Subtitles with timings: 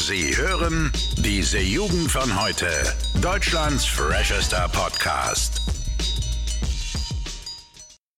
[0.00, 2.68] Sie hören diese Jugend von heute.
[3.20, 5.60] Deutschlands freshester Podcast.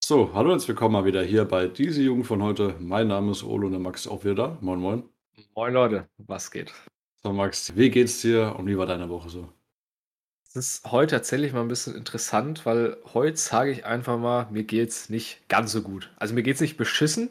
[0.05, 2.75] So, hallo und herzlich willkommen mal wieder hier bei diese Jugend von heute.
[2.81, 4.59] Mein Name ist Olo und der Max ist auch wieder da.
[4.61, 5.05] Moin, moin.
[5.57, 6.71] Moin Leute, was geht?
[7.23, 9.49] So, Max, wie geht's dir und wie war deine Woche so?
[10.47, 14.65] Es ist heute tatsächlich mal ein bisschen interessant, weil heute sage ich einfach mal, mir
[14.65, 16.13] geht's nicht ganz so gut.
[16.17, 17.31] Also mir geht's nicht beschissen,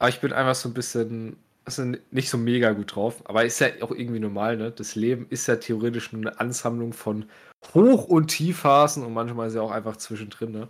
[0.00, 3.22] aber ich bin einfach so ein bisschen, also nicht so mega gut drauf.
[3.28, 4.70] Aber ist ja auch irgendwie normal, ne?
[4.70, 7.26] Das Leben ist ja theoretisch nur eine Ansammlung von
[7.74, 10.68] Hoch- und Tiefphasen und manchmal ist ja auch einfach zwischendrin, ne?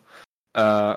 [0.55, 0.97] Äh,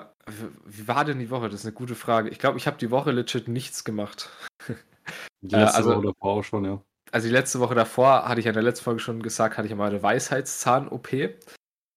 [0.66, 1.48] wie war denn die Woche?
[1.48, 2.28] Das ist eine gute Frage.
[2.28, 4.28] Ich glaube, ich habe die Woche legit nichts gemacht.
[4.68, 4.74] Die
[5.54, 6.80] letzte Äh, also- Woche davor auch schon, ja.
[7.12, 9.66] also die letzte Woche davor, hatte ich ja in der letzten Folge schon gesagt, hatte
[9.66, 11.12] ich ja mal eine Weisheitszahn-OP.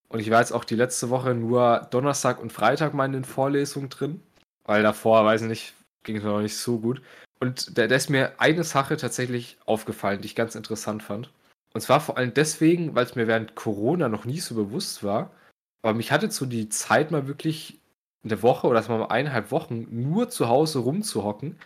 [0.08, 3.26] Und ich war jetzt auch die letzte Woche nur Donnerstag und Freitag mal in den
[3.26, 4.22] Vorlesungen drin.
[4.64, 5.73] Weil davor, weiß ich nicht,
[6.04, 7.02] ging es mir noch nicht so gut.
[7.40, 11.32] Und da, da ist mir eine Sache tatsächlich aufgefallen, die ich ganz interessant fand.
[11.73, 15.31] Und zwar vor allem deswegen, weil es mir während Corona noch nie so bewusst war.
[15.81, 17.80] Aber mich hatte so die Zeit mal wirklich
[18.23, 21.58] eine Woche oder mal eineinhalb Wochen nur zu Hause rumzuhocken.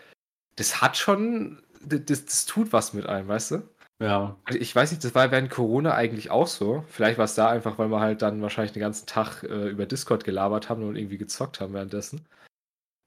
[0.56, 3.64] Das hat schon, das, das tut was mit einem, weißt du?
[4.00, 6.84] Ja, Also ich weiß nicht, das war während Corona eigentlich auch so.
[6.90, 9.86] Vielleicht war es da einfach, weil wir halt dann wahrscheinlich den ganzen Tag äh, über
[9.86, 12.26] Discord gelabert haben und irgendwie gezockt haben währenddessen.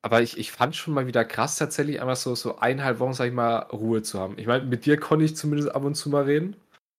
[0.06, 3.26] Aber ich, ich fand schon mal wieder krass, tatsächlich einfach so, so eineinhalb Wochen, sag
[3.26, 4.38] ich mal, Ruhe zu haben.
[4.38, 6.54] Ich meine, mit dir konnte ich zumindest ab und zu mal reden.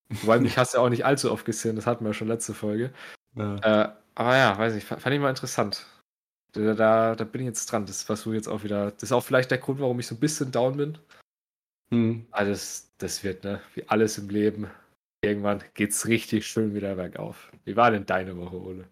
[0.10, 2.28] Wobei mich hast du ja auch nicht allzu oft gesehen, das hatten wir ja schon
[2.28, 2.92] letzte Folge.
[3.36, 3.56] ja.
[3.86, 5.86] Äh, aber ja, weiß nicht, fa- fand ich mal interessant.
[6.52, 7.86] Da, da, da bin ich jetzt dran.
[7.86, 8.92] Das versuche ich jetzt auch wieder.
[8.92, 10.98] Das ist auch vielleicht der Grund, warum ich so ein bisschen down bin.
[11.92, 12.26] Hm.
[12.32, 13.62] Alles, das wird, ne?
[13.76, 14.70] Wie alles im Leben.
[15.24, 17.52] Irgendwann geht's richtig schön wieder bergauf.
[17.64, 18.90] Wie war denn deine Woche, Ole?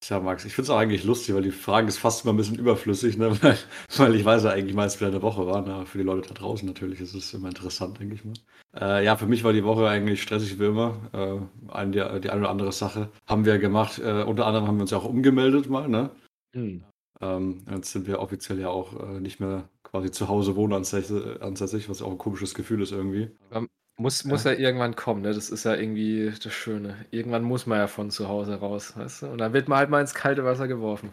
[0.00, 2.36] Tja, Max, ich finde es auch eigentlich lustig, weil die Frage ist fast immer ein
[2.36, 3.30] bisschen überflüssig, ne?
[3.42, 3.58] weil,
[3.96, 5.62] weil ich weiß ja eigentlich meist, wie eine Woche war.
[5.62, 5.86] Ne?
[5.86, 8.34] Für die Leute da draußen natürlich ist es immer interessant, denke ich mal.
[8.76, 10.96] Äh, ja, für mich war die Woche eigentlich stressig wie immer.
[11.12, 13.98] Äh, ein, die, die eine oder andere Sache haben wir gemacht.
[13.98, 15.88] Äh, unter anderem haben wir uns ja auch umgemeldet mal.
[15.88, 16.10] Ne?
[16.54, 16.84] Hm.
[17.20, 21.88] Ähm, jetzt sind wir offiziell ja auch äh, nicht mehr quasi zu Hause wohnansässig, ansässig,
[21.88, 23.32] was auch ein komisches Gefühl ist irgendwie.
[24.00, 24.52] Muss, muss ja.
[24.52, 25.34] irgendwann kommen, ne?
[25.34, 27.04] Das ist ja irgendwie das Schöne.
[27.10, 29.26] Irgendwann muss man ja von zu Hause raus, weißt du?
[29.26, 31.12] Und dann wird man halt mal ins kalte Wasser geworfen.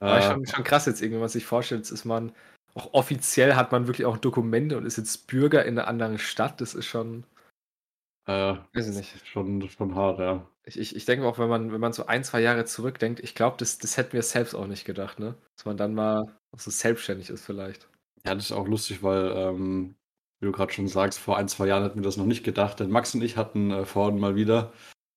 [0.00, 1.82] Aber Äh, schon, schon krass jetzt irgendwie, was sich vorstellt.
[1.82, 2.32] Jetzt ist man,
[2.74, 6.60] auch offiziell hat man wirklich auch Dokumente und ist jetzt Bürger in einer anderen Stadt.
[6.60, 7.24] Das ist schon,
[8.26, 9.26] äh, weiß ich nicht.
[9.26, 10.46] schon, schon hart, ja.
[10.64, 13.36] Ich, ich, ich denke auch, wenn man, wenn man so ein, zwei Jahre zurückdenkt, ich
[13.36, 15.36] glaube, das, das hätten wir selbst auch nicht gedacht, ne?
[15.56, 17.88] Dass man dann mal so selbstständig ist vielleicht.
[18.26, 19.94] Ja, das ist auch lustig, weil, ähm,
[20.40, 22.80] wie du gerade schon sagst, vor ein, zwei Jahren hätten wir das noch nicht gedacht.
[22.80, 24.72] Denn Max und ich hatten äh, vorhin mal wieder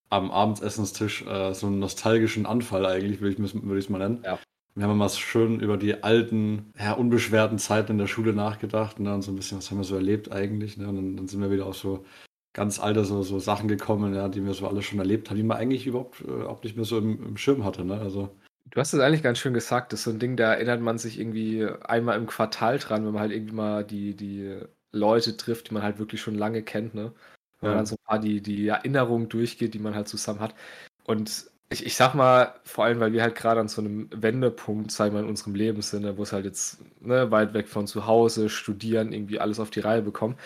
[0.09, 4.23] am Abendsessenstisch äh, so einen nostalgischen Anfall eigentlich, würde ich es mal nennen.
[4.25, 4.39] Ja.
[4.75, 9.21] Wir haben mal schön über die alten, ja, unbeschwerten Zeiten in der Schule nachgedacht und
[9.21, 10.77] so ein bisschen, was haben wir so erlebt eigentlich.
[10.77, 10.87] Ne?
[10.87, 12.05] Und dann, dann sind wir wieder auf so
[12.53, 15.43] ganz alte so, so Sachen gekommen, ja, die wir so alle schon erlebt haben, die
[15.43, 17.83] man eigentlich überhaupt äh, auch nicht mehr so im, im Schirm hatte.
[17.83, 17.99] Ne?
[17.99, 18.29] Also,
[18.71, 19.91] Du hast es eigentlich ganz schön gesagt.
[19.91, 23.13] Das ist so ein Ding, da erinnert man sich irgendwie einmal im Quartal dran, wenn
[23.13, 24.59] man halt irgendwie mal die, die
[24.91, 27.13] Leute trifft, die man halt wirklich schon lange kennt, ne?
[27.61, 27.77] Wenn man Ja.
[27.77, 30.55] dann so ein paar die, die Erinnerungen durchgeht, die man halt zusammen hat.
[31.03, 34.91] Und ich, ich sag mal, vor allem, weil wir halt gerade an so einem Wendepunkt,
[34.91, 37.67] sag ich mal, in unserem Leben sind, ne, wo es halt jetzt ne, weit weg
[37.67, 40.37] von zu Hause, studieren, irgendwie alles auf die Reihe bekommen.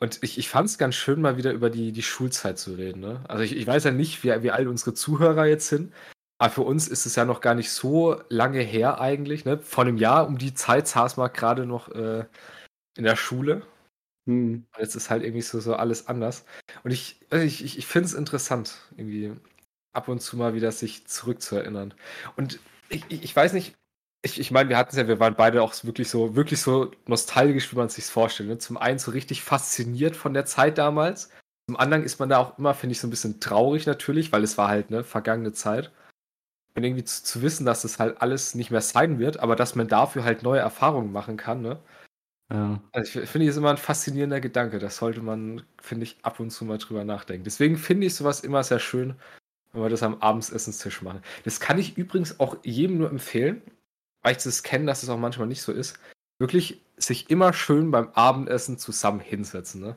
[0.00, 3.00] Und ich, ich fand es ganz schön, mal wieder über die, die Schulzeit zu reden.
[3.00, 3.24] Ne?
[3.28, 5.92] Also ich, ich weiß ja nicht, wie, wie alt unsere Zuhörer jetzt sind,
[6.38, 9.44] aber für uns ist es ja noch gar nicht so lange her eigentlich.
[9.44, 9.58] Ne?
[9.58, 12.24] Vor einem Jahr um die Zeit saß man gerade noch äh,
[12.96, 13.62] in der Schule.
[14.28, 16.44] Hm, Und jetzt ist halt irgendwie so, so alles anders.
[16.84, 19.32] Und ich, also ich, ich, ich finde es interessant, irgendwie
[19.94, 21.94] ab und zu mal wieder sich zurückzuerinnern.
[22.36, 23.74] Und ich, ich, ich weiß nicht,
[24.22, 26.90] ich, ich meine, wir hatten es ja, wir waren beide auch wirklich so, wirklich so
[27.06, 28.50] nostalgisch, wie man es sich vorstellt.
[28.50, 28.58] Ne?
[28.58, 31.30] Zum einen so richtig fasziniert von der Zeit damals.
[31.66, 34.44] Zum anderen ist man da auch immer, finde ich, so ein bisschen traurig natürlich, weil
[34.44, 35.90] es war halt eine vergangene Zeit.
[36.74, 39.74] Und irgendwie zu, zu wissen, dass das halt alles nicht mehr sein wird, aber dass
[39.74, 41.80] man dafür halt neue Erfahrungen machen kann, ne?
[42.52, 42.80] Ja.
[42.92, 44.78] Also ich finde, das ist immer ein faszinierender Gedanke.
[44.78, 47.44] Das sollte man, finde ich, ab und zu mal drüber nachdenken.
[47.44, 49.16] Deswegen finde ich sowas immer sehr schön,
[49.72, 51.22] wenn wir das am Abendsessenstisch machen.
[51.44, 53.62] Das kann ich übrigens auch jedem nur empfehlen,
[54.22, 55.98] weil ich das kenne, dass es auch manchmal nicht so ist.
[56.38, 59.82] Wirklich sich immer schön beim Abendessen zusammen hinsetzen.
[59.82, 59.96] Ne?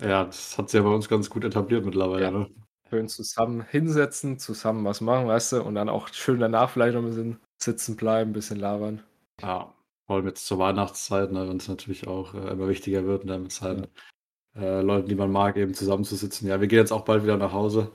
[0.00, 2.22] Ja, das hat sich ja bei uns ganz gut etabliert mittlerweile.
[2.22, 2.30] Ja.
[2.30, 2.50] Ne?
[2.90, 7.02] Schön zusammen hinsetzen, zusammen was machen, weißt du, und dann auch schön danach vielleicht noch
[7.02, 9.02] ein bisschen sitzen bleiben, ein bisschen labern.
[9.40, 9.72] Ja,
[10.12, 13.38] vor allem jetzt zur Weihnachtszeit, ne, wenn es natürlich auch äh, immer wichtiger wird, ne,
[13.38, 13.86] mit seinen
[14.54, 16.46] äh, Leuten, die man mag, eben zusammenzusitzen.
[16.48, 17.90] Ja, wir gehen jetzt auch bald wieder nach Hause.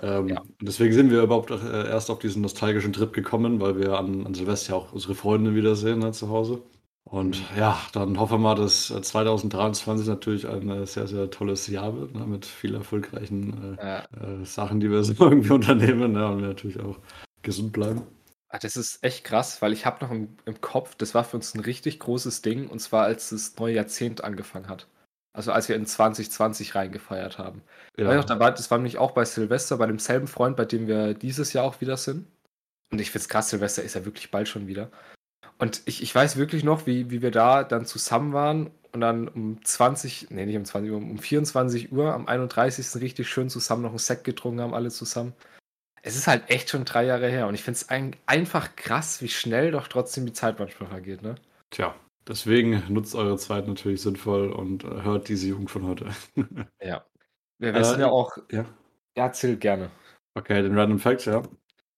[0.00, 0.42] Ähm, Ja.
[0.62, 4.32] deswegen sind wir überhaupt äh, erst auf diesen nostalgischen Trip gekommen, weil wir an, an
[4.34, 6.62] Silvester auch unsere Freunde wiedersehen ne, zu Hause.
[7.04, 11.66] Und ja, dann hoffen wir mal, dass 2023 äh, natürlich ein äh, sehr, sehr tolles
[11.66, 13.98] Jahr wird, ne, mit vielen erfolgreichen äh, ja.
[14.40, 16.98] äh, Sachen, die wir so irgendwie unternehmen ne, und wir natürlich auch
[17.42, 18.02] gesund bleiben.
[18.50, 21.36] Ah, das ist echt krass, weil ich habe noch im, im, Kopf, das war für
[21.36, 24.86] uns ein richtig großes Ding, und zwar als das neue Jahrzehnt angefangen hat.
[25.34, 27.62] Also als wir in 2020 reingefeiert haben.
[27.98, 28.14] Ja.
[28.14, 31.14] Noch, da war, das war nämlich auch bei Silvester, bei demselben Freund, bei dem wir
[31.14, 32.26] dieses Jahr auch wieder sind.
[32.90, 34.90] Und ich finde es krass, Silvester ist ja wirklich bald schon wieder.
[35.58, 39.28] Und ich, ich weiß wirklich noch, wie, wie wir da dann zusammen waren und dann
[39.28, 43.02] um 20, nee, nicht um 20 Uhr, um 24 Uhr am 31.
[43.02, 45.34] richtig schön zusammen noch ein Sekt getrunken haben, alle zusammen.
[46.02, 49.20] Es ist halt echt schon drei Jahre her und ich finde es ein, einfach krass,
[49.22, 51.34] wie schnell doch trotzdem die Zeit manchmal vergeht, ne?
[51.70, 51.94] Tja,
[52.26, 56.06] deswegen nutzt eure Zeit natürlich sinnvoll und äh, hört diese Jugend von heute.
[56.82, 57.04] ja.
[57.58, 58.36] Wir wissen äh, ja auch.
[58.50, 58.64] Ja.
[59.16, 59.90] ja, erzähl gerne.
[60.34, 61.42] Okay, den Random Facts, ja.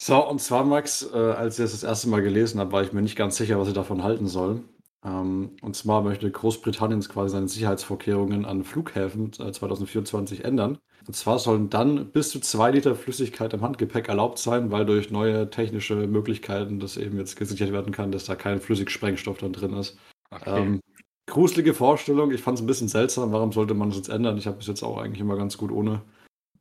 [0.03, 2.95] So, und zwar, Max, äh, als ich das das erste Mal gelesen habe, war ich
[2.95, 4.65] mir nicht ganz sicher, was ich davon halten soll.
[5.05, 10.79] Ähm, und zwar möchte Großbritannien quasi seine Sicherheitsvorkehrungen an Flughäfen äh, 2024 ändern.
[11.11, 15.11] Und zwar sollen dann bis zu zwei Liter Flüssigkeit im Handgepäck erlaubt sein, weil durch
[15.11, 19.73] neue technische Möglichkeiten das eben jetzt gesichert werden kann, dass da kein Flüssigsprengstoff dann drin
[19.73, 19.99] ist.
[20.31, 20.63] Okay.
[20.63, 20.81] Ähm,
[21.27, 22.31] gruselige Vorstellung.
[22.31, 23.33] Ich fand es ein bisschen seltsam.
[23.33, 24.39] Warum sollte man es jetzt ändern?
[24.39, 26.01] Ich habe bis jetzt auch eigentlich immer ganz gut ohne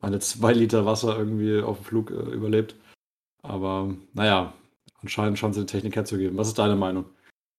[0.02, 2.74] meine zwei Liter Wasser irgendwie auf dem Flug äh, überlebt.
[3.44, 4.52] Aber naja,
[5.04, 6.40] anscheinend scheint es die Technik herzugeben.
[6.40, 7.06] Was ist deine Meinung?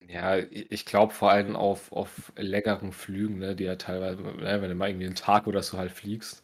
[0.09, 4.71] Ja, ich glaube vor allem auf, auf leckeren Flügen, ne, die ja teilweise, ne, wenn
[4.71, 6.43] du mal irgendwie einen Tag oder so halt fliegst.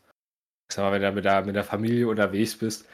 [0.69, 2.87] Ich sag mal, wenn du mit der, mit der Familie unterwegs bist.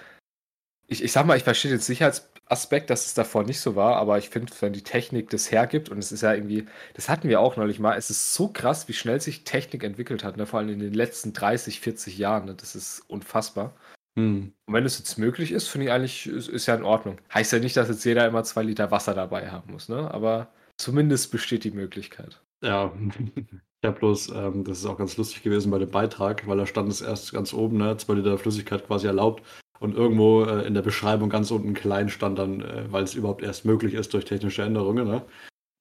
[0.87, 4.19] Ich, ich sag mal, ich verstehe den Sicherheitsaspekt, dass es davor nicht so war, aber
[4.19, 7.41] ich finde, wenn die Technik das hergibt, und es ist ja irgendwie, das hatten wir
[7.41, 10.59] auch neulich mal, es ist so krass, wie schnell sich Technik entwickelt hat, ne, vor
[10.59, 12.47] allem in den letzten 30, 40 Jahren.
[12.47, 13.75] Ne, das ist unfassbar.
[14.17, 14.53] Hm.
[14.67, 17.19] Und wenn es jetzt möglich ist, finde ich eigentlich, ist, ist, ja in Ordnung.
[17.33, 20.11] Heißt ja nicht, dass jetzt jeder immer zwei Liter Wasser dabei haben muss, ne?
[20.13, 22.41] Aber zumindest besteht die Möglichkeit.
[22.63, 22.93] Ja,
[23.85, 26.89] ja bloß, ähm, das ist auch ganz lustig gewesen bei dem Beitrag, weil da stand
[26.89, 27.97] es erst ganz oben, ne?
[27.97, 29.43] Zwei Liter Flüssigkeit quasi erlaubt.
[29.81, 33.43] Und irgendwo äh, in der Beschreibung ganz unten klein stand dann, äh, weil es überhaupt
[33.43, 35.25] erst möglich ist durch technische Änderungen, ne?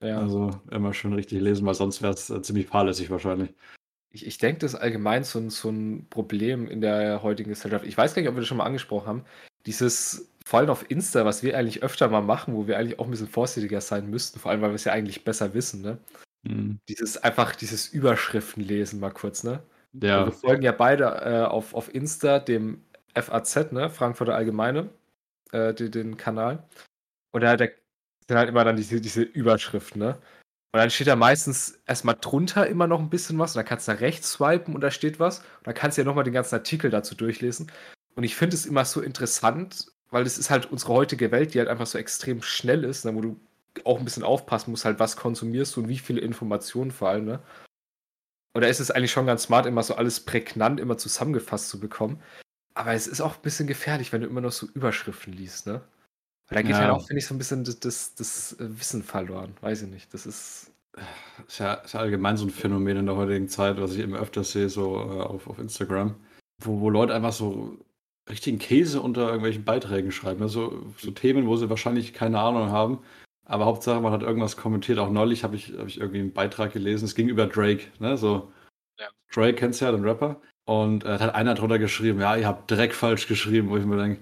[0.01, 0.19] Ja.
[0.19, 3.53] Also immer schön richtig lesen, weil sonst wäre es äh, ziemlich fahrlässig wahrscheinlich.
[4.09, 7.85] Ich, ich denke, das ist allgemein so ein, so ein Problem in der heutigen Gesellschaft.
[7.85, 9.25] Ich weiß gar nicht, ob wir das schon mal angesprochen haben.
[9.67, 13.05] Dieses, vor allem auf Insta, was wir eigentlich öfter mal machen, wo wir eigentlich auch
[13.05, 15.99] ein bisschen vorsichtiger sein müssten, vor allem, weil wir es ja eigentlich besser wissen, ne?
[16.43, 16.79] Mhm.
[16.87, 19.63] Dieses einfach, dieses Überschriften lesen mal kurz, ne?
[19.93, 20.25] Ja.
[20.25, 22.83] wir folgen ja beide äh, auf, auf Insta dem
[23.13, 23.89] FAZ, ne?
[23.89, 24.89] Frankfurter Allgemeine,
[25.51, 26.63] äh, den, den Kanal.
[27.31, 27.65] Und da, da
[28.27, 30.17] sind halt immer dann diese, diese Überschriften, ne?
[30.73, 33.51] Und dann steht da meistens erstmal drunter immer noch ein bisschen was.
[33.51, 35.39] Und dann kannst du da rechts swipen und da steht was.
[35.39, 37.69] Und dann kannst du ja nochmal den ganzen Artikel dazu durchlesen.
[38.15, 41.59] Und ich finde es immer so interessant, weil es ist halt unsere heutige Welt, die
[41.59, 43.39] halt einfach so extrem schnell ist, ne, wo du
[43.83, 47.25] auch ein bisschen aufpassen musst, halt was konsumierst du und wie viele Informationen vor allem.
[47.25, 47.39] Ne?
[48.53, 52.21] Oder ist es eigentlich schon ganz smart, immer so alles prägnant immer zusammengefasst zu bekommen.
[52.73, 55.81] Aber es ist auch ein bisschen gefährlich, wenn du immer noch so Überschriften liest, ne?
[56.47, 58.79] Weil da geht ja, halt auch, finde ich, so ein bisschen das, das, das, äh,
[58.79, 59.55] Wissen verloren.
[59.61, 60.13] Weiß ich nicht.
[60.13, 60.71] Das ist.
[61.47, 64.19] Ist ja, ist ja allgemein so ein Phänomen in der heutigen Zeit, was ich immer
[64.19, 66.15] öfter sehe, so äh, auf, auf Instagram,
[66.61, 67.77] wo, wo Leute einfach so
[68.29, 70.41] richtigen Käse unter irgendwelchen Beiträgen schreiben.
[70.41, 72.99] Also so Themen, wo sie wahrscheinlich keine Ahnung haben.
[73.51, 74.97] Aber Hauptsache, man hat irgendwas kommentiert.
[74.97, 77.03] Auch neulich habe ich, hab ich irgendwie einen Beitrag gelesen.
[77.03, 77.87] Es ging über Drake.
[77.99, 78.15] Ne?
[78.15, 78.49] So,
[78.97, 79.07] ja.
[79.33, 80.41] Drake kennst du ja, den Rapper.
[80.65, 83.97] Und äh, hat einer drunter geschrieben, ja, ihr habt Dreck falsch geschrieben, wo ich mir
[83.97, 84.21] denke,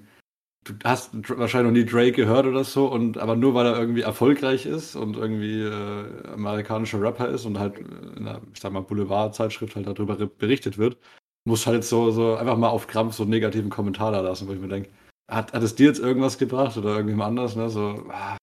[0.64, 4.02] du hast wahrscheinlich noch nie Drake gehört oder so, und aber nur weil er irgendwie
[4.02, 8.82] erfolgreich ist und irgendwie äh, amerikanischer Rapper ist und halt in einer, ich sag mal,
[8.82, 10.98] Boulevardzeitschrift halt darüber berichtet wird,
[11.46, 14.54] muss halt so, so einfach mal auf Krampf so einen negativen Kommentar da lassen, wo
[14.54, 14.90] ich mir denke,
[15.30, 17.70] hat, hat es dir jetzt irgendwas gebracht oder irgendjemand anders, ne?
[17.70, 18.38] So, ah,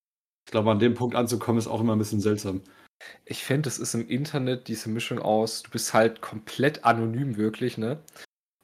[0.46, 2.62] ich glaube, an dem Punkt anzukommen, ist auch immer ein bisschen seltsam.
[3.24, 7.78] Ich finde, es ist im Internet diese Mischung aus, du bist halt komplett anonym wirklich,
[7.78, 8.02] ne?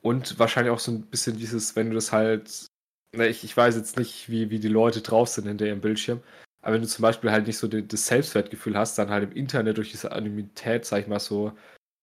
[0.03, 2.69] Und wahrscheinlich auch so ein bisschen dieses, wenn du das halt
[3.13, 6.23] ich, ich weiß jetzt nicht, wie, wie die Leute drauf sind hinter ihrem Bildschirm,
[6.63, 9.77] aber wenn du zum Beispiel halt nicht so das Selbstwertgefühl hast, dann halt im Internet
[9.77, 11.53] durch diese Anonymität, sag ich mal so,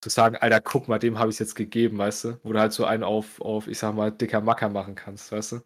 [0.02, 2.40] zu sagen, Alter, guck mal, dem habe ich es jetzt gegeben, weißt du?
[2.42, 5.52] Wo du halt so einen auf, auf, ich sag mal, dicker Macker machen kannst, weißt
[5.52, 5.60] du?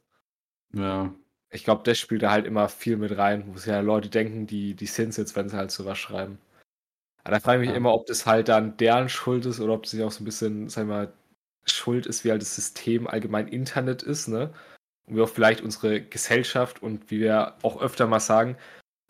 [0.75, 1.14] Ja.
[1.54, 4.46] Ich glaube, das spielt da halt immer viel mit rein, wo sich ja Leute denken,
[4.46, 6.38] die, die sind jetzt, wenn sie halt sowas schreiben.
[7.23, 7.76] Aber da frage ich mich ja.
[7.76, 10.26] immer, ob das halt dann deren Schuld ist oder ob das nicht auch so ein
[10.26, 11.12] bisschen, sag ich mal,
[11.64, 14.52] Schuld ist, wie halt das System allgemein Internet ist, ne?
[15.06, 18.56] und wie auch vielleicht unsere Gesellschaft und wie wir auch öfter mal sagen,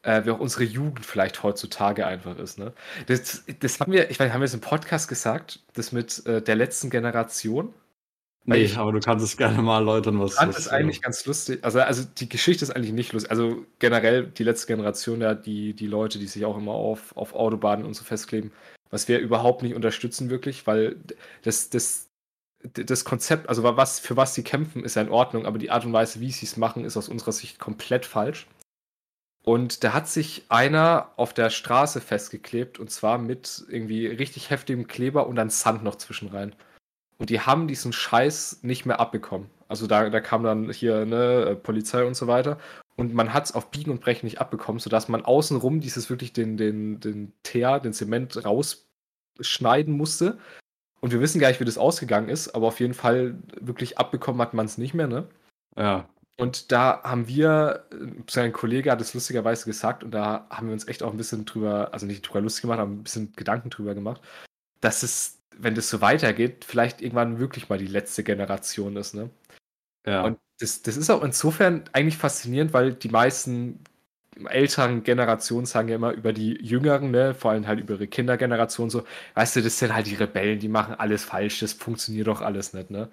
[0.03, 2.59] äh, wie auch unsere Jugend vielleicht heutzutage einfach ist.
[2.59, 2.73] Ne?
[3.07, 6.43] Das, das haben wir, ich weiß, haben wir es im Podcast gesagt, das mit äh,
[6.43, 7.73] der letzten Generation.
[8.47, 10.35] Nee, ich, aber du kannst es gerne mal erläutern, was.
[10.35, 11.65] Fand es eigentlich ganz lustig.
[11.65, 13.31] Also, also die Geschichte ist eigentlich nicht lustig.
[13.31, 17.35] Also generell die letzte Generation, ja, die, die Leute, die sich auch immer auf, auf
[17.35, 18.53] Autobahnen und so festkleben,
[18.91, 20.97] was wir überhaupt nicht unterstützen, wirklich, weil
[21.43, 22.11] das, das,
[22.63, 25.87] das Konzept, also was, für was sie kämpfen, ist ja in Ordnung, aber die Art
[25.87, 28.47] und Weise, wie sie es machen, ist aus unserer Sicht komplett falsch.
[29.43, 34.87] Und da hat sich einer auf der Straße festgeklebt und zwar mit irgendwie richtig heftigem
[34.87, 36.55] Kleber und dann Sand noch zwischen rein.
[37.19, 39.49] Und die haben diesen Scheiß nicht mehr abbekommen.
[39.69, 42.59] Also da, da kam dann hier ne, Polizei und so weiter.
[42.97, 46.33] Und man hat es auf Biegen und Brechen nicht abbekommen, sodass man außenrum dieses wirklich
[46.33, 50.39] den, den, den Teer, den Zement rausschneiden musste.
[51.01, 54.41] Und wir wissen gar nicht, wie das ausgegangen ist, aber auf jeden Fall wirklich abbekommen
[54.41, 55.27] hat man es nicht mehr, ne?
[55.77, 56.09] Ja.
[56.37, 57.85] Und da haben wir,
[58.29, 61.45] sein Kollege hat es lustigerweise gesagt, und da haben wir uns echt auch ein bisschen
[61.45, 64.21] drüber, also nicht drüber lustig gemacht, aber ein bisschen Gedanken drüber gemacht,
[64.81, 69.31] dass es, wenn das so weitergeht, vielleicht irgendwann wirklich mal die letzte Generation ist, ne?
[70.07, 70.25] Ja.
[70.25, 73.81] Und das, das ist auch insofern eigentlich faszinierend, weil die meisten
[74.49, 78.91] älteren Generationen sagen ja immer über die jüngeren, ne, vor allem halt über ihre Kindergeneration
[78.91, 82.41] so, weißt du, das sind halt die Rebellen, die machen alles falsch, das funktioniert doch
[82.41, 83.11] alles nicht, ne?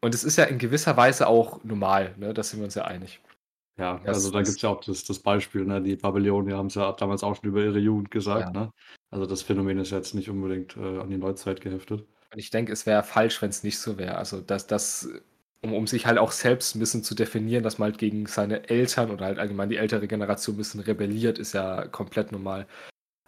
[0.00, 2.34] Und es ist ja in gewisser Weise auch normal, ne?
[2.34, 3.20] Da sind wir uns ja einig.
[3.78, 5.80] Ja, das, also da gibt es ja auch das, das Beispiel, ne?
[5.80, 8.62] Die Babylonier haben es ja damals auch schon über ihre Jugend gesagt, ja.
[8.64, 8.72] ne?
[9.10, 12.06] Also das Phänomen ist jetzt nicht unbedingt äh, an die Neuzeit geheftet.
[12.32, 14.16] Und ich denke, es wäre falsch, wenn es nicht so wäre.
[14.16, 15.08] Also dass das,
[15.62, 18.68] um, um sich halt auch selbst ein bisschen zu definieren, dass man halt gegen seine
[18.68, 22.66] Eltern oder halt allgemein die ältere Generation ein bisschen rebelliert, ist ja komplett normal.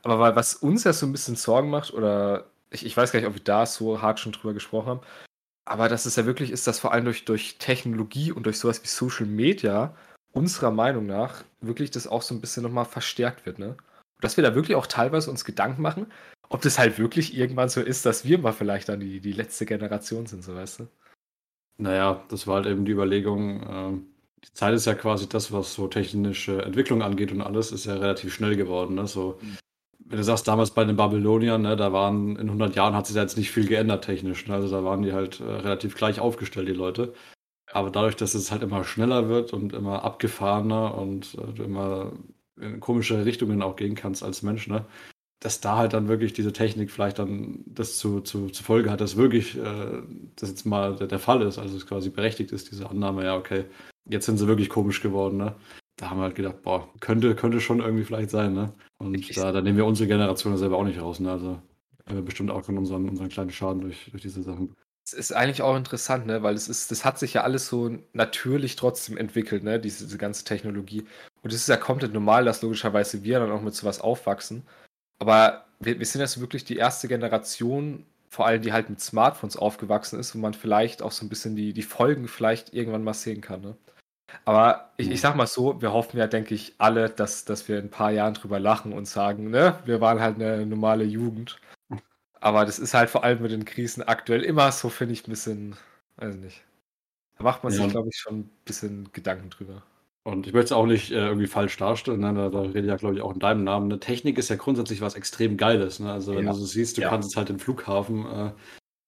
[0.03, 3.29] Aber was uns ja so ein bisschen Sorgen macht, oder ich, ich weiß gar nicht,
[3.29, 5.01] ob wir da so hart schon drüber gesprochen haben,
[5.65, 8.83] aber dass es ja wirklich ist, dass vor allem durch, durch Technologie und durch sowas
[8.83, 9.97] wie Social Media
[10.35, 13.77] unserer Meinung nach wirklich das auch so ein bisschen nochmal verstärkt wird, ne?
[14.21, 16.07] Dass wir da wirklich auch teilweise uns Gedanken machen,
[16.49, 19.67] ob das halt wirklich irgendwann so ist, dass wir mal vielleicht dann die, die letzte
[19.67, 20.89] Generation sind, so weißt du?
[21.79, 24.01] Naja, das war halt eben die Überlegung, äh,
[24.45, 27.95] die Zeit ist ja quasi das, was so technische Entwicklung angeht und alles, ist ja
[27.95, 28.95] relativ schnell geworden.
[28.95, 29.07] Ne?
[29.07, 29.59] So, mhm
[30.07, 33.17] wenn du sagst, damals bei den Babyloniern, ne, da waren in 100 Jahren hat sich
[33.17, 34.47] da jetzt nicht viel geändert technisch.
[34.47, 34.55] Ne?
[34.55, 37.15] Also da waren die halt äh, relativ gleich aufgestellt, die Leute.
[37.75, 42.13] Aber dadurch, dass es halt immer schneller wird und immer abgefahrener und äh, du immer
[42.61, 44.87] in komische Richtungen auch gehen kannst als Mensch, ne?
[45.41, 49.01] dass da halt dann wirklich diese Technik vielleicht dann das zu, zu, zu Folge hat,
[49.01, 50.03] dass wirklich äh,
[50.37, 53.37] das jetzt mal der, der Fall ist, also es quasi berechtigt ist, diese Annahme, ja,
[53.37, 53.65] okay,
[54.09, 55.57] jetzt sind sie wirklich komisch geworden, ne?
[55.97, 58.73] da haben wir halt gedacht, boah, könnte, könnte schon irgendwie vielleicht sein, ne?
[58.99, 61.31] Und da, da nehmen wir unsere Generation selber auch nicht raus, ne?
[61.31, 61.61] Also
[62.07, 64.75] äh, bestimmt auch von unseren, unseren kleinen Schaden durch, durch diese Sachen.
[65.05, 66.43] Es ist eigentlich auch interessant, ne?
[66.43, 69.79] Weil es ist, das hat sich ja alles so natürlich trotzdem entwickelt, ne?
[69.79, 71.07] Diese, diese ganze Technologie.
[71.43, 74.67] Und es ist ja komplett normal, dass logischerweise wir dann auch mit sowas aufwachsen.
[75.19, 79.57] Aber wir, wir sind jetzt wirklich die erste Generation, vor allem die halt mit Smartphones
[79.57, 83.15] aufgewachsen ist, wo man vielleicht auch so ein bisschen die, die Folgen vielleicht irgendwann mal
[83.15, 83.77] sehen kann, ne?
[84.45, 87.79] Aber ich, ich sag mal so, wir hoffen ja, denke ich, alle, dass, dass wir
[87.79, 91.59] in ein paar Jahren drüber lachen und sagen, ne, wir waren halt eine normale Jugend.
[92.45, 95.31] Aber das ist halt vor allem mit den Krisen aktuell immer so, finde ich, ein
[95.31, 95.77] bisschen,
[96.17, 96.63] weiß nicht.
[97.39, 97.83] Da macht man ja.
[97.83, 99.83] sich, glaube ich, schon ein bisschen Gedanken drüber.
[100.25, 102.35] Und ich möchte es auch nicht äh, irgendwie falsch darstellen, ne?
[102.35, 103.89] da, da rede ich ja, glaube ich, auch in deinem Namen.
[103.89, 103.99] Ne?
[103.99, 106.01] Technik ist ja grundsätzlich was extrem Geiles.
[106.01, 106.13] Ne?
[106.13, 106.53] Also, wenn ja.
[106.53, 107.09] du so siehst, du ja.
[107.09, 108.53] kannst es halt den Flughafen äh,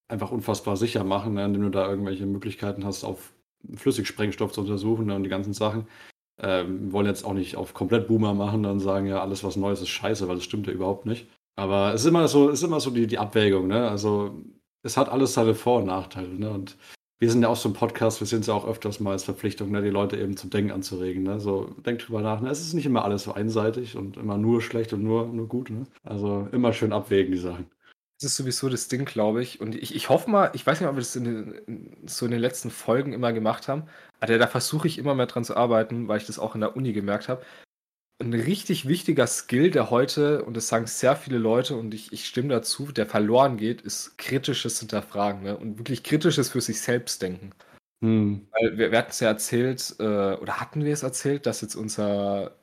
[0.08, 1.44] einfach unfassbar sicher machen, ne?
[1.44, 3.34] indem du da irgendwelche Möglichkeiten hast, auf
[3.74, 5.88] Flüssigsprengstoff zu untersuchen ne, und die ganzen Sachen.
[6.40, 9.82] Ähm, wollen jetzt auch nicht auf komplett Boomer machen und sagen, ja, alles was Neues
[9.82, 11.26] ist scheiße, weil das stimmt ja überhaupt nicht.
[11.56, 13.88] Aber es ist immer so, ist immer so die, die Abwägung, ne?
[13.88, 14.42] Also
[14.82, 16.50] es hat alles seine Vor- und Nachteile, ne?
[16.50, 16.76] Und
[17.18, 19.70] wir sind ja auch so ein Podcast, wir sind ja auch öfters mal als Verpflichtung,
[19.70, 21.22] ne, die Leute eben zum Denken anzuregen.
[21.22, 21.40] Ne?
[21.40, 22.42] So, denkt drüber nach.
[22.42, 22.50] Ne?
[22.50, 25.70] Es ist nicht immer alles so einseitig und immer nur schlecht und nur, nur gut.
[25.70, 25.84] Ne?
[26.04, 27.70] Also immer schön abwägen, die Sachen.
[28.20, 29.60] Das ist sowieso das Ding, glaube ich.
[29.60, 32.32] Und ich, ich hoffe mal, ich weiß nicht, ob wir das in den, so in
[32.32, 33.84] den letzten Folgen immer gemacht haben,
[34.20, 36.76] aber da versuche ich immer mehr dran zu arbeiten, weil ich das auch in der
[36.76, 37.42] Uni gemerkt habe.
[38.18, 42.26] Ein richtig wichtiger Skill, der heute, und das sagen sehr viele Leute, und ich, ich
[42.26, 45.56] stimme dazu, der verloren geht, ist kritisches Hinterfragen ne?
[45.56, 47.50] und wirklich kritisches für sich selbst denken.
[48.02, 48.48] Hm.
[48.52, 51.74] Weil wir, wir hatten es ja erzählt, äh, oder hatten wir es erzählt, dass jetzt
[51.74, 52.56] unser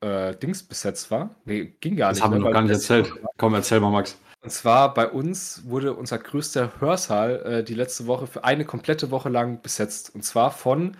[0.00, 1.34] äh, Dings besetzt war?
[1.44, 2.22] Nee, ging gar das nicht.
[2.22, 2.44] Das haben wir ne?
[2.46, 3.12] noch gar nicht erzählt.
[3.36, 4.18] Komm, erzähl mal, Max.
[4.40, 9.10] Und zwar bei uns wurde unser größter Hörsaal äh, die letzte Woche für eine komplette
[9.10, 10.14] Woche lang besetzt.
[10.14, 10.96] Und zwar von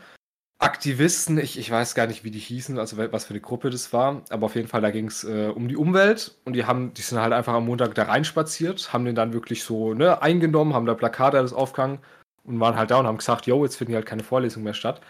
[0.60, 3.92] Aktivisten, ich, ich weiß gar nicht, wie die hießen, also was für eine Gruppe das
[3.92, 6.92] war, aber auf jeden Fall, da ging es äh, um die Umwelt und die haben,
[6.94, 10.74] die sind halt einfach am Montag da reinspaziert, haben den dann wirklich so ne, eingenommen,
[10.74, 12.00] haben da Plakate alles aufgehangen
[12.42, 15.00] und waren halt da und haben gesagt, yo, jetzt finden halt keine Vorlesungen mehr statt.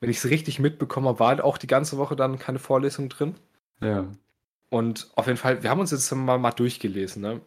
[0.00, 3.08] Wenn ich es richtig mitbekommen habe, war halt auch die ganze Woche dann keine Vorlesung
[3.08, 3.36] drin.
[3.80, 4.06] Ja.
[4.70, 7.40] Und auf jeden Fall, wir haben uns jetzt mal, mal durchgelesen, ne?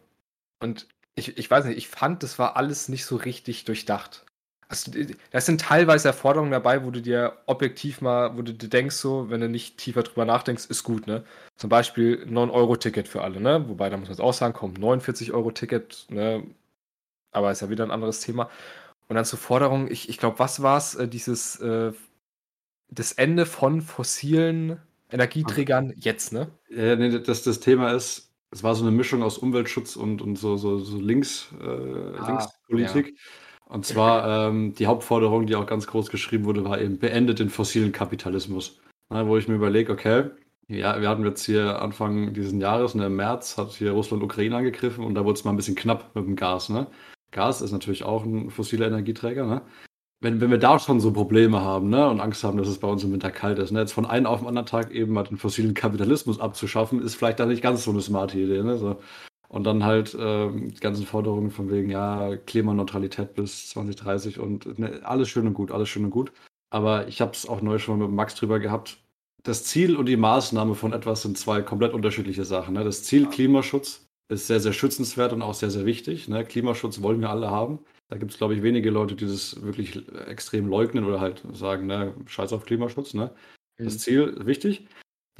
[0.60, 4.24] Und ich, ich weiß nicht, ich fand, das war alles nicht so richtig durchdacht.
[4.70, 4.92] Also,
[5.32, 9.28] da sind teilweise Erforderungen dabei, wo du dir objektiv mal, wo du dir denkst, so,
[9.28, 11.24] wenn du nicht tiefer drüber nachdenkst, ist gut, ne?
[11.56, 13.68] Zum Beispiel 9-Euro-Ticket für alle, ne?
[13.68, 16.44] Wobei, da muss man jetzt auch sagen, komm, 49-Euro-Ticket, ne?
[17.32, 18.48] Aber ist ja wieder ein anderes Thema.
[19.08, 21.92] Und dann zur Forderung, ich, ich glaube, was war es, äh, dieses, äh,
[22.90, 26.46] das Ende von fossilen Energieträgern jetzt, ne?
[26.68, 30.36] Ja, nee, das, das Thema ist, es war so eine Mischung aus Umweltschutz und, und
[30.36, 33.08] so, so, so Links, äh, Ah, Linkspolitik.
[33.08, 33.49] ja.
[33.70, 37.50] Und zwar ähm, die Hauptforderung, die auch ganz groß geschrieben wurde, war eben beendet den
[37.50, 38.80] fossilen Kapitalismus.
[39.10, 40.24] Na, wo ich mir überlege, okay,
[40.66, 44.56] ja, wir hatten jetzt hier Anfang dieses Jahres, ne, im März hat hier Russland Ukraine
[44.56, 46.68] angegriffen und da wurde es mal ein bisschen knapp mit dem Gas.
[46.68, 46.88] Ne?
[47.30, 49.46] Gas ist natürlich auch ein fossiler Energieträger.
[49.46, 49.62] Ne?
[50.20, 52.88] Wenn, wenn wir da schon so Probleme haben ne, und Angst haben, dass es bei
[52.88, 55.22] uns im Winter kalt ist, ne, jetzt von einem auf den anderen Tag eben mal
[55.22, 58.62] den fossilen Kapitalismus abzuschaffen, ist vielleicht dann nicht ganz so eine smarte Idee.
[58.62, 58.78] Ne?
[58.78, 59.00] So.
[59.50, 65.00] Und dann halt ähm, die ganzen Forderungen von wegen, ja, Klimaneutralität bis 2030 und ne,
[65.02, 66.32] alles schön und gut, alles schön und gut.
[66.70, 68.98] Aber ich habe es auch neu schon mit Max drüber gehabt.
[69.42, 72.74] Das Ziel und die Maßnahme von etwas sind zwei komplett unterschiedliche Sachen.
[72.74, 72.84] Ne?
[72.84, 76.28] Das Ziel Klimaschutz ist sehr, sehr schützenswert und auch sehr, sehr wichtig.
[76.28, 76.44] Ne?
[76.44, 77.80] Klimaschutz wollen wir alle haben.
[78.08, 81.86] Da gibt es, glaube ich, wenige Leute, die das wirklich extrem leugnen oder halt sagen,
[81.86, 83.14] ne, scheiß auf Klimaschutz.
[83.14, 83.32] Ne?
[83.78, 83.98] Das Mhm.
[83.98, 84.86] Ziel wichtig.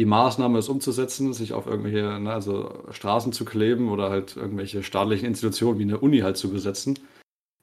[0.00, 4.83] Die Maßnahme ist umzusetzen, sich auf irgendwelche, ne, also Straßen zu kleben oder halt irgendwelche
[4.83, 6.99] staatlichen Institutionen wie eine Uni halt zu besetzen.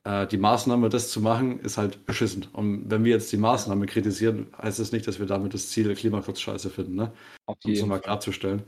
[0.03, 2.46] Äh, die Maßnahme, das zu machen, ist halt beschissen.
[2.53, 5.96] Und wenn wir jetzt die Maßnahme kritisieren, heißt das nicht, dass wir damit das Ziel
[5.96, 7.12] Klimaschutz scheiße finden, ne?
[7.48, 8.62] Auf Um es mal klarzustellen.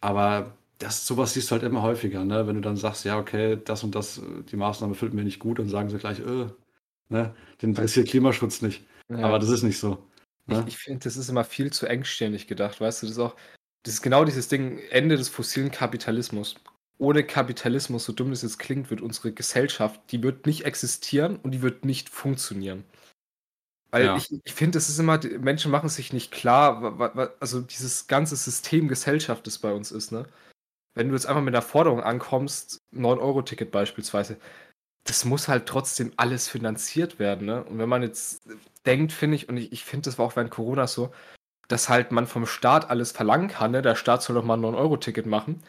[0.00, 2.48] Aber das, sowas siehst du halt immer häufiger, ne?
[2.48, 5.60] Wenn du dann sagst, ja, okay, das und das, die Maßnahme finden wir nicht gut,
[5.60, 6.46] dann sagen sie gleich, äh,
[7.10, 8.84] ne, den interessiert Klimaschutz nicht.
[9.08, 9.18] Ja.
[9.18, 9.98] Aber das ist nicht so.
[10.48, 10.66] Ich, Ne?
[10.66, 13.36] ich finde, das ist immer viel zu engstirnig gedacht, weißt du, das ist auch,
[13.82, 16.56] das ist genau dieses Ding, Ende des fossilen Kapitalismus.
[16.98, 21.50] Ohne Kapitalismus, so dumm das jetzt klingt, wird unsere Gesellschaft, die wird nicht existieren und
[21.52, 22.84] die wird nicht funktionieren.
[23.90, 24.16] Weil Ja.
[24.16, 28.34] ich, ich finde, es ist immer, die Menschen machen sich nicht klar, also dieses ganze
[28.36, 30.26] System Gesellschaft, das bei uns ist, ne?
[30.94, 34.38] Wenn du jetzt einfach mit einer Forderung ankommst, 9-Euro-Ticket beispielsweise,
[35.04, 37.64] das muss halt trotzdem alles finanziert werden, ne?
[37.64, 38.42] Und wenn man jetzt
[38.86, 41.12] denkt, finde ich, und ich, ich finde, das war auch während Corona so,
[41.68, 43.82] dass halt man vom Staat alles verlangen kann, ne?
[43.82, 45.62] Der Staat soll doch mal ein 9-Euro-Ticket machen.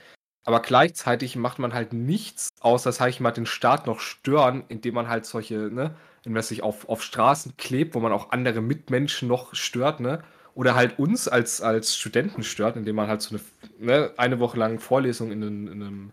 [0.46, 4.96] Aber gleichzeitig macht man halt nichts, außer, sag ich mal, den Staat noch stören, indem
[4.96, 8.62] man halt solche, ne, wenn man sich auf, auf Straßen klebt, wo man auch andere
[8.62, 10.24] Mitmenschen noch stört, ne?
[10.56, 13.44] Oder halt uns als, als Studenten stört, indem man halt so eine,
[13.80, 16.12] ne, eine Woche lang Vorlesung in, einem- in einem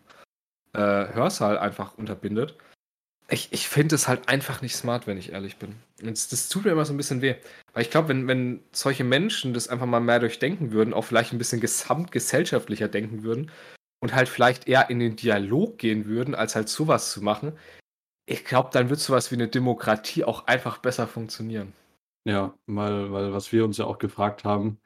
[0.74, 2.56] äh, Hörsaal einfach unterbindet.
[3.28, 5.76] Ich, ich finde es halt einfach nicht smart, wenn ich ehrlich bin.
[6.02, 7.36] Und das, das tut mir immer so ein bisschen weh.
[7.72, 11.32] Weil ich glaube, wenn, wenn solche Menschen das einfach mal mehr durchdenken würden, auch vielleicht
[11.32, 13.50] ein bisschen gesamtgesellschaftlicher denken würden
[14.00, 17.52] und halt vielleicht eher in den Dialog gehen würden, als halt sowas zu machen,
[18.26, 21.72] ich glaube, dann wird sowas wie eine Demokratie auch einfach besser funktionieren.
[22.24, 24.78] Ja, weil, weil was wir uns ja auch gefragt haben,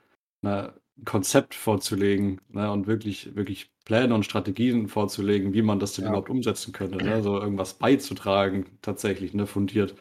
[0.43, 0.73] ein
[1.05, 6.11] Konzept vorzulegen, ne, und wirklich, wirklich Pläne und Strategien vorzulegen, wie man das denn Ja.
[6.11, 9.95] überhaupt umsetzen könnte, ne, so irgendwas beizutragen, tatsächlich, ne, fundiert,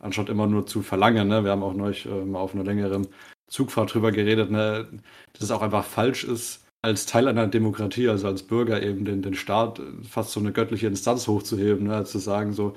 [0.00, 3.06] anstatt immer nur zu verlangen, ne, wir haben auch neulich äh, mal auf einer längeren
[3.48, 4.88] Zugfahrt drüber geredet, ne,
[5.32, 9.22] dass es auch einfach falsch ist, als Teil einer Demokratie, also als Bürger eben den,
[9.22, 12.76] den Staat äh, fast so eine göttliche Instanz hochzuheben, ne, zu sagen, so,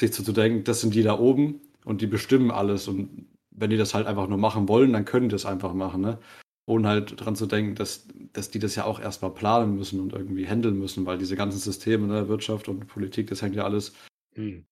[0.00, 3.70] sich zu, zu denken, das sind die da oben und die bestimmen alles und wenn
[3.70, 6.18] die das halt einfach nur machen wollen, dann können die das einfach machen, ne?
[6.66, 10.12] Ohne halt dran zu denken, dass, dass die das ja auch erstmal planen müssen und
[10.12, 13.92] irgendwie handeln müssen, weil diese ganzen Systeme, ne, Wirtschaft und Politik, das hängt ja alles.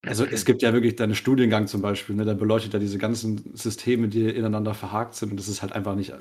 [0.05, 3.55] Also es gibt ja wirklich deinen Studiengang zum Beispiel, ne, der beleuchtet ja diese ganzen
[3.55, 6.13] Systeme, die ineinander verhakt sind und das ist halt einfach nicht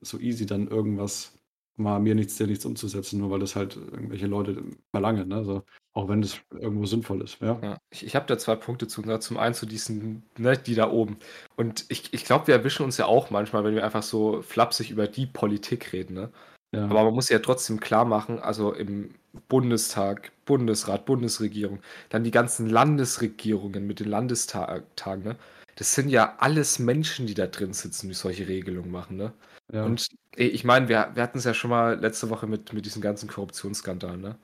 [0.00, 1.37] so easy, dann irgendwas
[1.78, 5.44] mal mir nichts, dir nichts umzusetzen, nur weil das halt irgendwelche Leute verlangen, ne?
[5.44, 5.62] So,
[5.94, 7.58] auch wenn das irgendwo sinnvoll ist, ja.
[7.62, 9.02] Ja, ich, ich habe da zwei Punkte zu.
[9.02, 9.20] Ne?
[9.20, 11.18] Zum einen zu diesen, ne, die da oben.
[11.56, 14.90] Und ich, ich glaube, wir erwischen uns ja auch manchmal, wenn wir einfach so flapsig
[14.90, 16.14] über die Politik reden.
[16.14, 16.30] Ne?
[16.72, 16.84] ja.
[16.84, 19.14] Aber man muss ja trotzdem klar machen, also im
[19.48, 25.36] Bundestag, Bundesrat, Bundesregierung, dann die ganzen Landesregierungen mit den Landestagen, ne?
[25.76, 29.32] Das sind ja alles Menschen, die da drin sitzen, die solche Regelungen machen, ne?
[29.72, 29.84] Ja.
[29.84, 32.86] Und ey, ich meine, wir, wir hatten es ja schon mal letzte Woche mit, mit
[32.86, 34.38] diesem ganzen Korruptionsskandal, ne?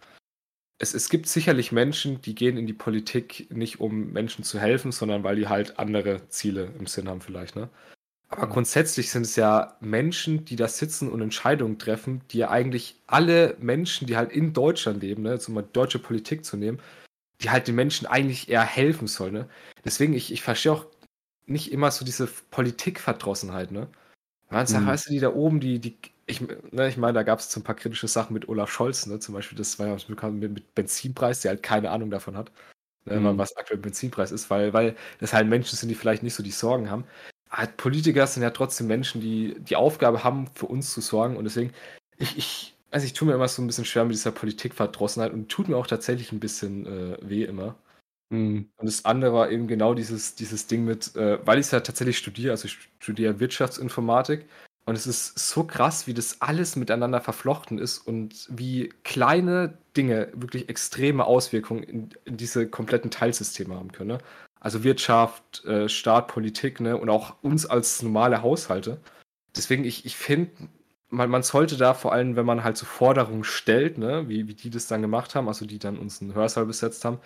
[0.78, 4.92] Es, es gibt sicherlich Menschen, die gehen in die Politik nicht, um Menschen zu helfen,
[4.92, 7.70] sondern weil die halt andere Ziele im Sinn haben, vielleicht, ne?
[8.28, 13.00] Aber grundsätzlich sind es ja Menschen, die da sitzen und Entscheidungen treffen, die ja eigentlich
[13.06, 16.80] alle Menschen, die halt in Deutschland leben, ne, jetzt um mal deutsche Politik zu nehmen,
[17.40, 19.48] die halt den Menschen eigentlich eher helfen soll, ne?
[19.84, 20.86] Deswegen, ich, ich verstehe auch
[21.46, 23.88] nicht immer so diese Politikverdrossenheit, ne?
[24.50, 24.86] Man sagt, Mhm.
[24.86, 27.60] weißt du, die da oben, die, die, ich, ne, ich meine, da gab es so
[27.60, 29.18] ein paar kritische Sachen mit Olaf Scholz, ne?
[29.18, 32.50] Zum Beispiel, das war ja bekannt mit, mit Benzinpreis, der halt keine Ahnung davon hat.
[33.06, 33.38] ne, mhm.
[33.38, 36.50] was aktuell Benzinpreis ist, weil, weil das halt Menschen sind, die vielleicht nicht so die
[36.52, 37.04] Sorgen haben.
[37.50, 41.36] Aber Politiker sind ja trotzdem Menschen, die die Aufgabe haben, für uns zu sorgen.
[41.36, 41.72] Und deswegen,
[42.18, 45.48] ich, ich, also ich tue mir immer so ein bisschen schwer mit dieser Politikverdrossenheit und
[45.50, 47.76] tut mir auch tatsächlich ein bisschen äh, weh immer.
[48.34, 48.68] Mhm.
[48.76, 51.80] Und das andere war eben genau dieses, dieses Ding mit, äh, weil ich es ja
[51.80, 54.46] tatsächlich studiere, also ich studiere Wirtschaftsinformatik
[54.86, 60.28] und es ist so krass, wie das alles miteinander verflochten ist und wie kleine Dinge
[60.34, 64.08] wirklich extreme Auswirkungen in, in diese kompletten Teilsysteme haben können.
[64.08, 64.18] Ne?
[64.60, 66.96] Also Wirtschaft, äh, Staat, Politik ne?
[66.96, 68.98] und auch uns als normale Haushalte.
[69.56, 70.50] Deswegen, ich, ich finde,
[71.08, 74.28] man, man sollte da vor allem, wenn man halt so Forderungen stellt, ne?
[74.28, 77.20] wie, wie die das dann gemacht haben, also die dann uns einen Hörsaal besetzt haben,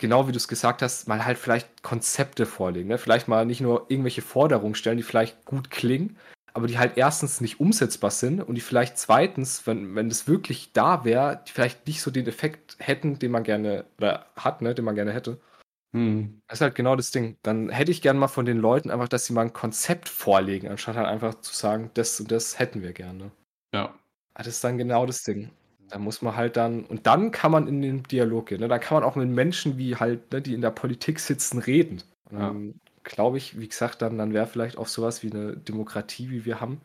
[0.00, 2.88] genau wie du es gesagt hast, mal halt vielleicht Konzepte vorlegen.
[2.88, 2.98] Ne?
[2.98, 6.16] Vielleicht mal nicht nur irgendwelche Forderungen stellen, die vielleicht gut klingen,
[6.52, 10.72] aber die halt erstens nicht umsetzbar sind und die vielleicht zweitens, wenn, wenn das wirklich
[10.72, 14.74] da wäre, die vielleicht nicht so den Effekt hätten, den man gerne oder hat, ne,
[14.74, 15.38] den man gerne hätte.
[15.92, 16.40] Hm.
[16.48, 17.36] Das ist halt genau das Ding.
[17.42, 20.68] Dann hätte ich gerne mal von den Leuten einfach, dass sie mal ein Konzept vorlegen,
[20.68, 23.30] anstatt halt einfach zu sagen, das und das hätten wir gerne.
[23.74, 23.94] Ja.
[24.34, 25.50] Das ist dann genau das Ding.
[25.90, 28.60] Da muss man halt dann, und dann kann man in den Dialog gehen.
[28.60, 28.68] Ne?
[28.68, 32.02] Da kann man auch mit Menschen, wie halt, ne, die in der Politik sitzen, reden.
[32.30, 32.50] Ja.
[32.50, 36.44] Ähm, glaube ich, wie gesagt, dann, dann wäre vielleicht auch sowas wie eine Demokratie, wie
[36.44, 36.80] wir haben,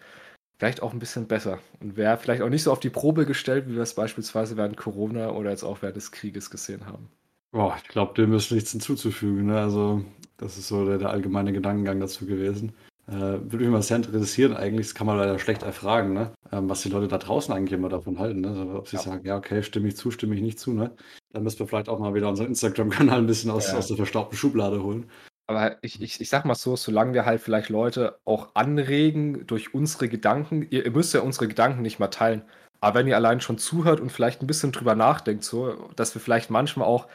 [0.58, 1.60] vielleicht auch ein bisschen besser.
[1.80, 4.78] Und wäre vielleicht auch nicht so auf die Probe gestellt, wie wir es beispielsweise während
[4.78, 7.10] Corona oder jetzt auch während des Krieges gesehen haben.
[7.52, 9.46] Boah, ich glaube, dem ist nichts hinzuzufügen.
[9.46, 9.60] Ne?
[9.60, 10.04] Also,
[10.38, 12.74] das ist so der, der allgemeine Gedankengang dazu gewesen.
[13.08, 16.32] Äh, würde mich mal sehr interessieren, eigentlich, das kann man leider schlecht erfragen, ne?
[16.52, 18.41] Ähm, was die Leute da draußen eigentlich immer davon halten.
[18.41, 18.50] Ne?
[18.50, 19.02] Also, ob sie ja.
[19.02, 20.74] sagen, ja, okay, stimme ich zu, stimme ich nicht zu.
[20.74, 20.91] Ne?
[21.32, 23.78] Dann müssen wir vielleicht auch mal wieder unseren Instagram-Kanal ein bisschen aus, ja.
[23.78, 25.06] aus der verstaubten Schublade holen.
[25.48, 29.76] Aber ich, ich, ich sag mal so, solange wir halt vielleicht Leute auch anregen durch
[29.76, 32.41] unsere Gedanken, ihr, ihr müsst ja unsere Gedanken nicht mal teilen.
[32.82, 36.22] Aber wenn ihr allein schon zuhört und vielleicht ein bisschen drüber nachdenkt, so, dass wir
[36.22, 37.08] vielleicht manchmal auch,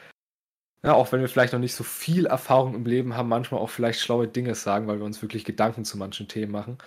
[0.82, 3.70] ja, auch wenn wir vielleicht noch nicht so viel Erfahrung im Leben haben, manchmal auch
[3.70, 6.78] vielleicht schlaue Dinge sagen, weil wir uns wirklich Gedanken zu manchen Themen machen,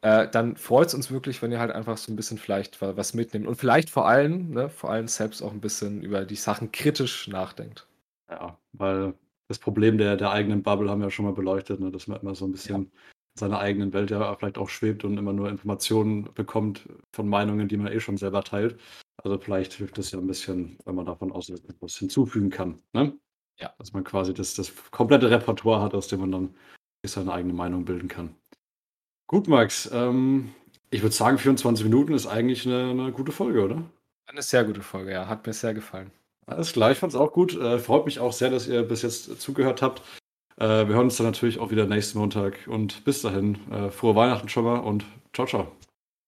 [0.00, 3.14] äh, dann freut es uns wirklich, wenn ihr halt einfach so ein bisschen vielleicht was
[3.14, 3.46] mitnehmt.
[3.46, 7.28] Und vielleicht vor allem, ne, vor allem selbst auch ein bisschen über die Sachen kritisch
[7.28, 7.86] nachdenkt.
[8.30, 9.14] Ja, weil
[9.48, 11.90] das Problem der, der eigenen Bubble haben wir ja schon mal beleuchtet, ne?
[11.90, 12.80] dass man immer so ein bisschen ja.
[12.82, 12.90] in
[13.38, 17.76] seiner eigenen Welt ja vielleicht auch schwebt und immer nur Informationen bekommt von Meinungen, die
[17.76, 18.78] man eh schon selber teilt.
[19.22, 22.78] Also vielleicht hilft es ja ein bisschen, wenn man davon aus etwas hinzufügen kann.
[22.92, 23.14] Ne?
[23.60, 23.72] Ja.
[23.78, 26.54] Dass man quasi das, das komplette Repertoire hat, aus dem man dann
[27.06, 28.34] seine eigene Meinung bilden kann.
[29.26, 29.90] Gut, Max.
[29.92, 30.54] Ähm,
[30.90, 33.82] ich würde sagen, 24 Minuten ist eigentlich eine, eine gute Folge, oder?
[34.26, 35.28] Eine sehr gute Folge, ja.
[35.28, 36.10] Hat mir sehr gefallen.
[36.46, 37.54] Alles klar, ich fand es auch gut.
[37.56, 40.02] Äh, freut mich auch sehr, dass ihr bis jetzt zugehört habt.
[40.56, 42.66] Äh, wir hören uns dann natürlich auch wieder nächsten Montag.
[42.66, 45.72] Und bis dahin, äh, frohe Weihnachten schon mal und ciao, ciao.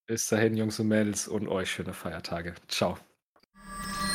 [0.06, 2.54] Bis dahin, Jungs und Mädels, und euch schöne Feiertage.
[2.68, 2.96] Ciao.